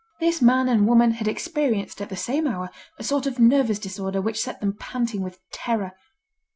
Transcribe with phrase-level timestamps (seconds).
[0.19, 4.19] This man and woman had experienced at the same hour, a sort of nervous disorder
[4.19, 5.91] which set them panting with terror.